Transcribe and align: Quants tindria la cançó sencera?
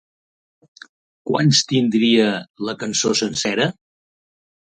Quants 1.31 1.59
tindria 1.73 2.25
la 2.69 2.75
cançó 2.85 3.13
sencera? 3.21 3.67